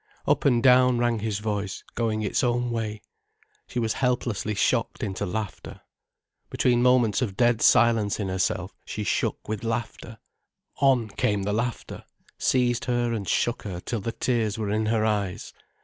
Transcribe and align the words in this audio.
Up 0.25 0.45
and 0.45 0.63
down 0.63 0.97
rang 0.97 1.19
his 1.19 1.37
voice, 1.37 1.83
going 1.93 2.23
its 2.23 2.43
own 2.43 2.71
way. 2.71 3.03
She 3.67 3.77
was 3.77 3.93
helplessly 4.01 4.55
shocked 4.55 5.03
into 5.03 5.27
laughter. 5.27 5.81
Between 6.49 6.81
moments 6.81 7.21
of 7.21 7.37
dead 7.37 7.61
silence 7.61 8.19
in 8.19 8.27
herself 8.27 8.73
she 8.83 9.03
shook 9.03 9.47
with 9.47 9.63
laughter. 9.63 10.17
On 10.77 11.07
came 11.07 11.43
the 11.43 11.53
laughter, 11.53 12.03
seized 12.39 12.85
her 12.85 13.13
and 13.13 13.27
shook 13.29 13.61
her 13.61 13.79
till 13.79 14.01
the 14.01 14.11
tears 14.13 14.57
were 14.57 14.71
in 14.71 14.87
her 14.87 15.05
eyes. 15.05 15.53